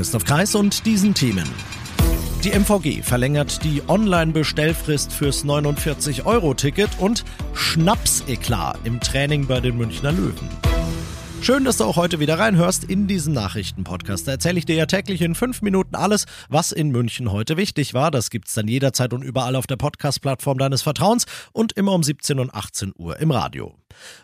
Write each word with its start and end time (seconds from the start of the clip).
Christoph 0.00 0.24
Kreis 0.24 0.54
und 0.54 0.86
diesen 0.86 1.12
Themen. 1.12 1.46
Die 2.42 2.52
MVG 2.52 3.02
verlängert 3.02 3.62
die 3.64 3.82
Online-Bestellfrist 3.86 5.12
fürs 5.12 5.44
49-Euro-Ticket 5.44 6.88
und 7.00 7.22
Schnapseklar 7.52 8.78
im 8.84 8.98
Training 9.00 9.46
bei 9.46 9.60
den 9.60 9.76
Münchner 9.76 10.12
Löwen. 10.12 10.48
Schön, 11.42 11.64
dass 11.64 11.76
du 11.76 11.84
auch 11.84 11.96
heute 11.96 12.18
wieder 12.18 12.38
reinhörst 12.38 12.84
in 12.84 13.08
diesen 13.08 13.34
Nachrichtenpodcast. 13.34 14.26
Da 14.26 14.32
erzähle 14.32 14.58
ich 14.58 14.64
dir 14.64 14.76
ja 14.76 14.86
täglich 14.86 15.20
in 15.20 15.34
fünf 15.34 15.60
Minuten 15.60 15.94
alles, 15.94 16.24
was 16.48 16.72
in 16.72 16.90
München 16.92 17.30
heute 17.30 17.58
wichtig 17.58 17.92
war. 17.92 18.10
Das 18.10 18.30
gibt's 18.30 18.54
dann 18.54 18.68
jederzeit 18.68 19.12
und 19.12 19.22
überall 19.22 19.54
auf 19.54 19.66
der 19.66 19.76
Podcast-Plattform 19.76 20.56
deines 20.56 20.80
Vertrauens 20.80 21.26
und 21.52 21.72
immer 21.72 21.92
um 21.92 22.02
17 22.02 22.38
und 22.38 22.54
18 22.54 22.94
Uhr 22.96 23.18
im 23.18 23.30
Radio. 23.30 23.74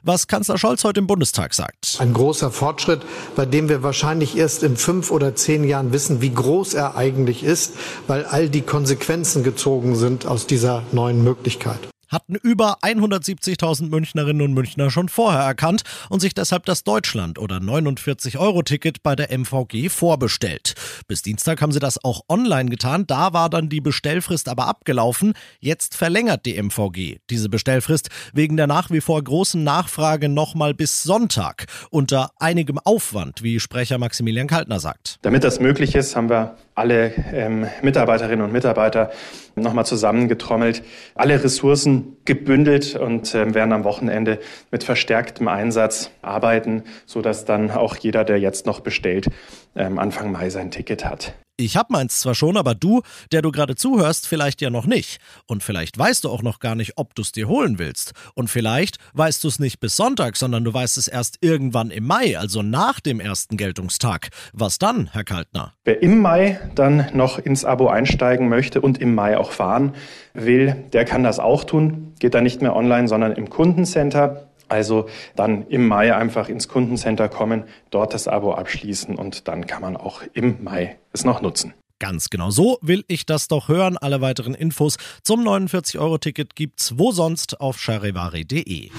Was 0.02 0.26
Kanzler 0.26 0.56
Scholz 0.56 0.84
heute 0.84 1.00
im 1.00 1.06
Bundestag 1.06 1.52
sagt. 1.52 1.85
Ein 1.98 2.12
großer 2.12 2.50
Fortschritt, 2.50 3.00
bei 3.34 3.46
dem 3.46 3.68
wir 3.68 3.82
wahrscheinlich 3.82 4.36
erst 4.36 4.62
in 4.62 4.76
fünf 4.76 5.10
oder 5.10 5.34
zehn 5.34 5.64
Jahren 5.64 5.92
wissen, 5.92 6.20
wie 6.20 6.32
groß 6.32 6.74
er 6.74 6.96
eigentlich 6.96 7.42
ist, 7.42 7.74
weil 8.06 8.24
all 8.24 8.48
die 8.48 8.62
Konsequenzen 8.62 9.42
gezogen 9.42 9.96
sind 9.96 10.26
aus 10.26 10.46
dieser 10.46 10.82
neuen 10.92 11.24
Möglichkeit 11.24 11.78
hatten 12.08 12.34
über 12.34 12.78
170.000 12.82 13.88
Münchnerinnen 13.88 14.42
und 14.42 14.54
Münchner 14.54 14.90
schon 14.90 15.08
vorher 15.08 15.42
erkannt 15.42 15.82
und 16.08 16.20
sich 16.20 16.34
deshalb 16.34 16.64
das 16.66 16.84
Deutschland- 16.84 17.38
oder 17.38 17.56
49-Euro-Ticket 17.56 19.02
bei 19.02 19.16
der 19.16 19.30
MVG 19.30 19.88
vorbestellt. 19.88 20.74
Bis 21.08 21.22
Dienstag 21.22 21.62
haben 21.62 21.72
sie 21.72 21.80
das 21.80 22.02
auch 22.02 22.22
online 22.28 22.70
getan, 22.70 23.06
da 23.06 23.32
war 23.32 23.50
dann 23.50 23.68
die 23.68 23.80
Bestellfrist 23.80 24.48
aber 24.48 24.66
abgelaufen. 24.66 25.34
Jetzt 25.60 25.96
verlängert 25.96 26.46
die 26.46 26.60
MVG 26.60 27.18
diese 27.30 27.48
Bestellfrist 27.48 28.08
wegen 28.32 28.56
der 28.56 28.66
nach 28.66 28.90
wie 28.90 29.00
vor 29.00 29.22
großen 29.22 29.62
Nachfrage 29.62 30.28
nochmal 30.28 30.74
bis 30.74 31.02
Sonntag 31.02 31.66
unter 31.90 32.30
einigem 32.38 32.78
Aufwand, 32.78 33.42
wie 33.42 33.60
Sprecher 33.60 33.98
Maximilian 33.98 34.46
Kaltner 34.46 34.80
sagt. 34.80 35.18
Damit 35.22 35.44
das 35.44 35.60
möglich 35.60 35.94
ist, 35.94 36.16
haben 36.16 36.28
wir 36.28 36.56
alle 36.74 37.12
ähm, 37.32 37.66
Mitarbeiterinnen 37.82 38.44
und 38.44 38.52
Mitarbeiter 38.52 39.10
nochmal 39.56 39.86
zusammengetrommelt, 39.86 40.82
alle 41.14 41.42
Ressourcen 41.42 42.16
gebündelt 42.24 42.94
und 42.94 43.34
äh, 43.34 43.54
werden 43.54 43.72
am 43.72 43.84
Wochenende 43.84 44.38
mit 44.70 44.84
verstärktem 44.84 45.48
Einsatz 45.48 46.10
arbeiten, 46.22 46.84
sodass 47.06 47.44
dann 47.44 47.70
auch 47.70 47.96
jeder, 47.96 48.24
der 48.24 48.38
jetzt 48.38 48.66
noch 48.66 48.80
bestellt, 48.80 49.26
ähm, 49.74 49.98
Anfang 49.98 50.30
Mai 50.30 50.50
sein 50.50 50.70
Ticket 50.70 51.04
hat. 51.04 51.34
Ich 51.58 51.74
hab 51.74 51.88
meins 51.88 52.20
zwar 52.20 52.34
schon, 52.34 52.58
aber 52.58 52.74
du, 52.74 53.00
der 53.32 53.40
du 53.40 53.50
gerade 53.50 53.76
zuhörst, 53.76 54.28
vielleicht 54.28 54.60
ja 54.60 54.68
noch 54.68 54.84
nicht. 54.84 55.20
Und 55.46 55.62
vielleicht 55.62 55.96
weißt 55.96 56.24
du 56.24 56.28
auch 56.28 56.42
noch 56.42 56.58
gar 56.58 56.74
nicht, 56.74 56.92
ob 56.96 57.14
du 57.14 57.22
es 57.22 57.32
dir 57.32 57.48
holen 57.48 57.78
willst. 57.78 58.12
Und 58.34 58.50
vielleicht 58.50 58.98
weißt 59.14 59.42
du 59.42 59.48
es 59.48 59.58
nicht 59.58 59.80
bis 59.80 59.96
Sonntag, 59.96 60.36
sondern 60.36 60.64
du 60.64 60.74
weißt 60.74 60.98
es 60.98 61.08
erst 61.08 61.38
irgendwann 61.40 61.90
im 61.90 62.04
Mai, 62.04 62.36
also 62.38 62.60
nach 62.60 63.00
dem 63.00 63.20
ersten 63.20 63.56
Geltungstag. 63.56 64.28
Was 64.52 64.76
dann, 64.76 65.08
Herr 65.12 65.24
Kaltner? 65.24 65.72
Wer 65.84 66.02
im 66.02 66.20
Mai 66.20 66.60
dann 66.74 67.06
noch 67.14 67.38
ins 67.38 67.64
Abo 67.64 67.88
einsteigen 67.88 68.50
möchte 68.50 68.82
und 68.82 69.00
im 69.00 69.14
Mai 69.14 69.38
auch 69.38 69.52
fahren 69.52 69.94
will, 70.34 70.76
der 70.92 71.06
kann 71.06 71.22
das 71.22 71.38
auch 71.38 71.64
tun. 71.64 72.12
Geht 72.18 72.34
dann 72.34 72.44
nicht 72.44 72.60
mehr 72.60 72.76
online, 72.76 73.08
sondern 73.08 73.32
im 73.32 73.48
Kundencenter. 73.48 74.45
Also 74.68 75.08
dann 75.34 75.66
im 75.68 75.86
Mai 75.86 76.14
einfach 76.14 76.48
ins 76.48 76.68
Kundencenter 76.68 77.28
kommen, 77.28 77.64
dort 77.90 78.14
das 78.14 78.28
Abo 78.28 78.54
abschließen 78.54 79.16
und 79.16 79.48
dann 79.48 79.66
kann 79.66 79.82
man 79.82 79.96
auch 79.96 80.22
im 80.32 80.62
Mai 80.62 80.98
es 81.12 81.24
noch 81.24 81.40
nutzen. 81.40 81.74
Ganz 81.98 82.28
genau 82.28 82.50
so 82.50 82.78
will 82.82 83.04
ich 83.08 83.24
das 83.24 83.48
doch 83.48 83.68
hören. 83.68 83.96
Alle 83.96 84.20
weiteren 84.20 84.54
Infos 84.54 84.96
zum 85.22 85.46
49-Euro-Ticket 85.46 86.54
gibt's 86.54 86.98
wo 86.98 87.10
sonst 87.10 87.60
auf 87.60 87.78
charivari.de. 87.78 88.90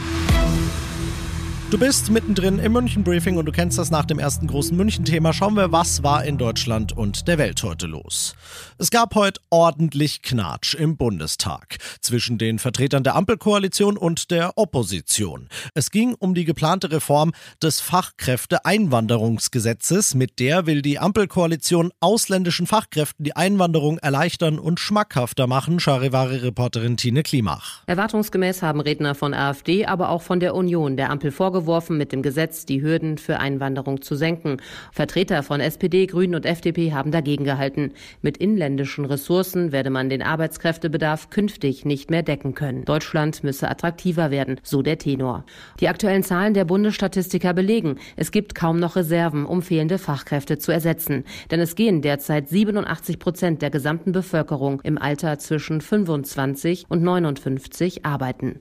Du 1.70 1.78
bist 1.78 2.12
mittendrin 2.12 2.60
im 2.60 2.72
München-Briefing 2.72 3.36
und 3.36 3.46
du 3.46 3.52
kennst 3.52 3.78
das 3.78 3.92
nach 3.92 4.06
dem 4.06 4.20
ersten 4.20 4.48
großen 4.48 4.78
München-Thema. 4.78 5.34
Schauen 5.34 5.56
wir, 5.56 5.74
was 5.74 6.02
war 6.02 6.24
in 6.24 6.38
Deutschland 6.38 6.96
und 6.96 7.28
der 7.28 7.38
Welt 7.38 7.62
heute 7.62 7.88
los. 7.88 8.38
Es 8.78 8.90
gab 8.90 9.16
heute 9.16 9.42
ordentlich 9.50 10.22
Knatsch 10.22 10.76
im 10.76 10.96
Bundestag 10.96 11.76
zwischen 12.00 12.38
den 12.38 12.58
Vertretern 12.58 13.04
der 13.04 13.16
Ampelkoalition 13.16 13.98
und 13.98 14.32
der 14.32 14.54
Opposition. 14.56 15.50
Es 15.74 15.92
ging 15.92 16.16
um 16.18 16.36
die 16.36 16.46
geplante 16.46 16.90
Reform 16.90 17.34
des 17.62 17.82
Fachkräfteeinwanderungsgesetzes. 17.82 20.16
Mit 20.16 20.40
der 20.40 20.68
will 20.68 20.82
die 20.82 21.00
Ampelkoalition 21.00 21.92
ausländischen 22.00 22.66
Fachkräften 22.66 23.26
die 23.26 23.36
Einwanderung 23.36 23.98
erleichtern 23.98 24.58
und 24.58 24.80
schmackhafter 24.80 25.48
machen, 25.48 25.82
Charivari-Reporterin 25.82 26.96
Tine 26.96 27.24
Klimach. 27.24 27.84
Erwartungsgemäß 27.88 28.62
haben 28.62 28.80
Redner 28.80 29.16
von 29.16 29.34
AfD, 29.34 29.86
aber 29.86 30.12
auch 30.12 30.22
von 30.22 30.40
der 30.40 30.56
Union 30.56 30.96
der 30.96 31.10
Ampel 31.10 31.32
vorgeworfen, 31.32 31.57
vorgeworfen, 31.58 31.98
mit 31.98 32.12
dem 32.12 32.22
Gesetz 32.22 32.66
die 32.66 32.82
Hürden 32.82 33.18
für 33.18 33.40
Einwanderung 33.40 34.02
zu 34.02 34.16
senken. 34.16 34.58
Vertreter 34.92 35.42
von 35.42 35.60
SPD, 35.60 36.06
Grünen 36.06 36.36
und 36.36 36.46
FDP 36.46 36.94
haben 36.94 37.12
dagegen 37.12 37.46
gehalten. 37.46 37.94
Mit 38.22 38.38
inländischen 38.38 39.06
Ressourcen 39.06 39.72
werde 39.72 39.90
man 39.90 40.10
den 40.10 40.22
Arbeitskräftebedarf 40.22 41.30
künftig 41.30 41.84
nicht 41.84 42.12
mehr 42.12 42.22
decken 42.22 42.54
können. 42.54 42.86
Deutschland 42.86 43.44
müsse 43.44 43.70
attraktiver 43.70 44.30
werden, 44.30 44.60
so 44.64 44.84
der 44.84 45.00
Tenor. 45.00 45.46
Die 45.80 45.88
aktuellen 45.88 46.24
Zahlen 46.24 46.54
der 46.54 46.66
Bundesstatistiker 46.66 47.54
belegen, 47.54 47.98
es 48.16 48.32
gibt 48.32 48.54
kaum 48.54 48.80
noch 48.80 48.96
Reserven, 48.96 49.46
um 49.46 49.62
fehlende 49.62 49.98
Fachkräfte 49.98 50.60
zu 50.60 50.72
ersetzen. 50.72 51.24
Denn 51.50 51.60
es 51.60 51.76
gehen 51.76 52.02
derzeit 52.02 52.50
87 52.50 53.18
Prozent 53.18 53.62
der 53.62 53.72
gesamten 53.72 54.12
Bevölkerung 54.12 54.82
im 54.82 54.98
Alter 54.98 55.40
zwischen 55.40 55.82
25 55.82 56.86
und 56.90 57.02
59 57.02 58.06
arbeiten. 58.06 58.60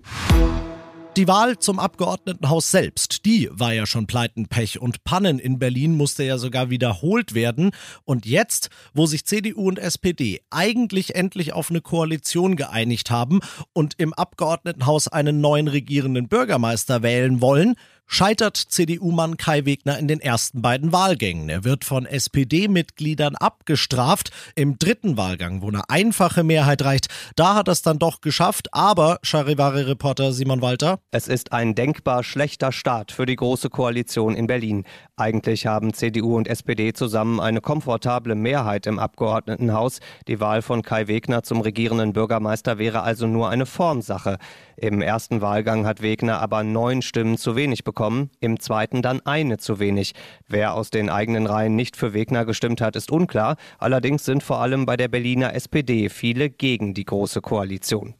Die 1.16 1.28
Wahl 1.28 1.58
zum 1.58 1.78
Abgeordnetenhaus 1.78 2.70
selbst, 2.70 3.24
die 3.24 3.48
war 3.50 3.72
ja 3.72 3.86
schon 3.86 4.06
Pleiten, 4.06 4.48
Pech 4.48 4.82
und 4.82 5.02
Pannen. 5.02 5.38
In 5.38 5.58
Berlin 5.58 5.96
musste 5.96 6.24
ja 6.24 6.36
sogar 6.36 6.68
wiederholt 6.68 7.32
werden. 7.32 7.70
Und 8.04 8.26
jetzt, 8.26 8.68
wo 8.92 9.06
sich 9.06 9.24
CDU 9.24 9.66
und 9.66 9.78
SPD 9.78 10.42
eigentlich 10.50 11.14
endlich 11.14 11.54
auf 11.54 11.70
eine 11.70 11.80
Koalition 11.80 12.54
geeinigt 12.54 13.10
haben 13.10 13.40
und 13.72 13.94
im 13.96 14.12
Abgeordnetenhaus 14.12 15.08
einen 15.08 15.40
neuen 15.40 15.68
regierenden 15.68 16.28
Bürgermeister 16.28 17.02
wählen 17.02 17.40
wollen, 17.40 17.76
scheitert 18.06 18.56
CDU-Mann 18.56 19.36
Kai 19.36 19.64
Wegner 19.64 19.98
in 19.98 20.08
den 20.08 20.20
ersten 20.20 20.62
beiden 20.62 20.92
Wahlgängen. 20.92 21.48
Er 21.48 21.64
wird 21.64 21.84
von 21.84 22.06
SPD-Mitgliedern 22.06 23.36
abgestraft. 23.36 24.30
Im 24.54 24.78
dritten 24.78 25.16
Wahlgang, 25.16 25.60
wo 25.60 25.68
eine 25.68 25.90
einfache 25.90 26.44
Mehrheit 26.44 26.82
reicht, 26.82 27.08
da 27.34 27.54
hat 27.54 27.68
er 27.68 27.72
es 27.72 27.82
dann 27.82 27.98
doch 27.98 28.20
geschafft. 28.20 28.68
Aber, 28.72 29.18
Charivari-Reporter 29.22 30.32
Simon 30.32 30.62
Walter. 30.62 31.00
Es 31.10 31.28
ist 31.28 31.52
ein 31.52 31.74
denkbar 31.74 32.22
schlechter 32.22 32.72
Start 32.72 33.12
für 33.12 33.26
die 33.26 33.36
Große 33.36 33.70
Koalition 33.70 34.34
in 34.34 34.46
Berlin. 34.46 34.84
Eigentlich 35.16 35.66
haben 35.66 35.92
CDU 35.92 36.36
und 36.36 36.48
SPD 36.48 36.92
zusammen 36.92 37.40
eine 37.40 37.60
komfortable 37.60 38.34
Mehrheit 38.34 38.86
im 38.86 38.98
Abgeordnetenhaus. 38.98 40.00
Die 40.28 40.40
Wahl 40.40 40.62
von 40.62 40.82
Kai 40.82 41.08
Wegner 41.08 41.42
zum 41.42 41.60
regierenden 41.60 42.12
Bürgermeister 42.12 42.78
wäre 42.78 43.02
also 43.02 43.26
nur 43.26 43.48
eine 43.48 43.66
Formsache. 43.66 44.38
Im 44.76 45.00
ersten 45.00 45.40
Wahlgang 45.40 45.86
hat 45.86 46.02
Wegner 46.02 46.40
aber 46.40 46.62
neun 46.62 47.00
Stimmen 47.00 47.38
zu 47.38 47.56
wenig 47.56 47.82
bekommen, 47.82 47.95
im 48.40 48.60
zweiten 48.60 49.02
dann 49.02 49.20
eine 49.24 49.58
zu 49.58 49.78
wenig. 49.78 50.12
Wer 50.46 50.74
aus 50.74 50.90
den 50.90 51.10
eigenen 51.10 51.46
Reihen 51.46 51.74
nicht 51.74 51.96
für 51.96 52.14
Wegner 52.14 52.44
gestimmt 52.44 52.80
hat, 52.80 52.94
ist 52.94 53.10
unklar. 53.10 53.56
Allerdings 53.78 54.24
sind 54.24 54.42
vor 54.42 54.60
allem 54.60 54.86
bei 54.86 54.96
der 54.96 55.08
Berliner 55.08 55.54
SPD 55.54 56.08
viele 56.08 56.50
gegen 56.50 56.94
die 56.94 57.04
Große 57.04 57.40
Koalition. 57.40 58.14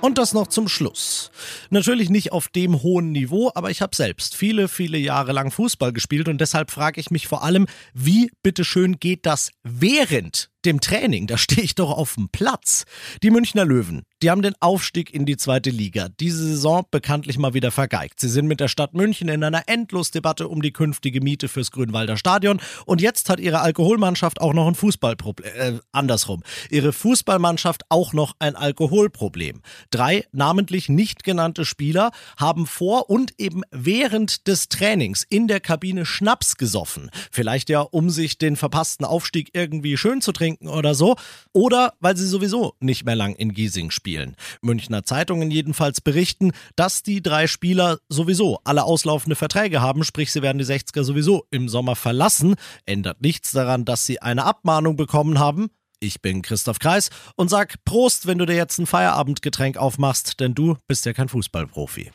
Und 0.00 0.18
das 0.18 0.34
noch 0.34 0.46
zum 0.46 0.68
Schluss. 0.68 1.30
Natürlich 1.70 2.10
nicht 2.10 2.32
auf 2.32 2.48
dem 2.48 2.82
hohen 2.82 3.12
Niveau, 3.12 3.50
aber 3.54 3.70
ich 3.70 3.82
habe 3.82 3.96
selbst 3.96 4.36
viele, 4.36 4.68
viele 4.68 4.98
Jahre 4.98 5.32
lang 5.32 5.50
Fußball 5.50 5.92
gespielt 5.92 6.28
und 6.28 6.40
deshalb 6.40 6.70
frage 6.70 7.00
ich 7.00 7.10
mich 7.10 7.26
vor 7.26 7.42
allem, 7.42 7.66
wie 7.92 8.30
bitteschön 8.42 9.00
geht 9.00 9.26
das 9.26 9.50
während 9.62 10.50
dem 10.66 10.80
Training, 10.80 11.26
da 11.26 11.38
stehe 11.38 11.62
ich 11.62 11.74
doch 11.74 11.90
auf 11.90 12.14
dem 12.14 12.28
Platz. 12.28 12.84
Die 13.22 13.30
Münchner 13.30 13.64
Löwen, 13.64 14.02
die 14.22 14.30
haben 14.30 14.42
den 14.42 14.54
Aufstieg 14.60 15.14
in 15.14 15.24
die 15.24 15.36
zweite 15.36 15.70
Liga 15.70 16.08
diese 16.20 16.44
Saison 16.44 16.84
bekanntlich 16.90 17.38
mal 17.38 17.54
wieder 17.54 17.70
vergeigt. 17.70 18.18
Sie 18.20 18.28
sind 18.28 18.46
mit 18.46 18.60
der 18.60 18.68
Stadt 18.68 18.94
München 18.94 19.28
in 19.28 19.44
einer 19.44 19.68
Endlosdebatte 19.68 20.48
um 20.48 20.62
die 20.62 20.72
künftige 20.72 21.20
Miete 21.20 21.48
fürs 21.48 21.70
Grünwalder 21.70 22.16
Stadion 22.16 22.60
und 22.84 23.00
jetzt 23.00 23.28
hat 23.28 23.40
ihre 23.40 23.60
Alkoholmannschaft 23.60 24.40
auch 24.40 24.52
noch 24.52 24.66
ein 24.66 24.74
Fußballproblem. 24.74 25.52
Äh, 25.56 25.72
andersrum. 25.92 26.42
Ihre 26.70 26.92
Fußballmannschaft 26.92 27.84
auch 27.88 28.12
noch 28.12 28.34
ein 28.38 28.56
Alkoholproblem. 28.56 29.62
Drei 29.90 30.24
namentlich 30.32 30.88
nicht 30.88 31.22
genannte 31.22 31.64
Spieler 31.64 32.10
haben 32.36 32.66
vor 32.66 33.08
und 33.08 33.34
eben 33.38 33.62
während 33.70 34.48
des 34.48 34.68
Trainings 34.68 35.24
in 35.28 35.46
der 35.46 35.60
Kabine 35.60 36.04
Schnaps 36.04 36.56
gesoffen. 36.56 37.10
Vielleicht 37.30 37.70
ja, 37.70 37.80
um 37.80 38.10
sich 38.10 38.38
den 38.38 38.56
verpassten 38.56 39.06
Aufstieg 39.06 39.50
irgendwie 39.52 39.96
schön 39.96 40.20
zu 40.20 40.32
trinken 40.56 40.68
oder 40.68 40.94
so. 40.94 41.16
Oder 41.52 41.94
weil 42.00 42.16
sie 42.16 42.26
sowieso 42.26 42.74
nicht 42.80 43.04
mehr 43.04 43.16
lang 43.16 43.34
in 43.34 43.52
Giesing 43.52 43.90
spielen. 43.90 44.36
Münchner 44.60 45.04
Zeitungen 45.04 45.50
jedenfalls 45.50 46.00
berichten, 46.00 46.52
dass 46.74 47.02
die 47.02 47.22
drei 47.22 47.46
Spieler 47.46 47.98
sowieso 48.08 48.58
alle 48.64 48.84
auslaufende 48.84 49.36
Verträge 49.36 49.80
haben, 49.80 50.04
sprich 50.04 50.32
sie 50.32 50.42
werden 50.42 50.58
die 50.58 50.64
60er 50.64 51.04
sowieso 51.04 51.46
im 51.50 51.68
Sommer 51.68 51.96
verlassen. 51.96 52.54
Ändert 52.84 53.20
nichts 53.20 53.52
daran, 53.52 53.84
dass 53.84 54.06
sie 54.06 54.20
eine 54.22 54.44
Abmahnung 54.44 54.96
bekommen 54.96 55.38
haben. 55.38 55.68
Ich 55.98 56.20
bin 56.20 56.42
Christoph 56.42 56.78
Kreis 56.78 57.08
und 57.36 57.48
sag 57.48 57.82
Prost, 57.86 58.26
wenn 58.26 58.36
du 58.36 58.44
dir 58.44 58.54
jetzt 58.54 58.78
ein 58.78 58.86
Feierabendgetränk 58.86 59.78
aufmachst, 59.78 60.40
denn 60.40 60.54
du 60.54 60.76
bist 60.86 61.06
ja 61.06 61.14
kein 61.14 61.28
Fußballprofi. 61.28 62.10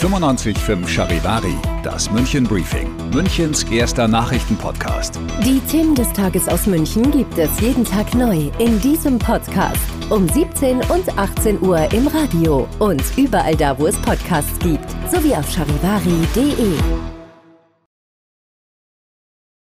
95.5 0.00 0.88
Charivari, 0.88 1.54
das 1.82 2.10
München 2.10 2.44
Briefing, 2.44 2.90
Münchens 3.10 3.64
erster 3.64 4.08
Nachrichtenpodcast. 4.08 5.20
Die 5.44 5.60
Themen 5.70 5.94
des 5.94 6.10
Tages 6.14 6.48
aus 6.48 6.66
München 6.66 7.10
gibt 7.10 7.36
es 7.36 7.60
jeden 7.60 7.84
Tag 7.84 8.14
neu 8.14 8.50
in 8.58 8.80
diesem 8.80 9.18
Podcast. 9.18 9.78
Um 10.08 10.26
17 10.28 10.78
und 10.90 11.18
18 11.18 11.60
Uhr 11.60 11.92
im 11.92 12.08
Radio 12.08 12.66
und 12.78 13.02
überall 13.18 13.54
da, 13.54 13.78
wo 13.78 13.86
es 13.86 13.96
Podcasts 13.98 14.58
gibt, 14.60 14.90
sowie 15.12 15.34
auf 15.34 15.48
charivari.de. 15.50 17.21